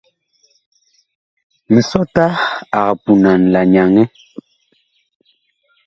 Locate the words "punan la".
3.03-3.61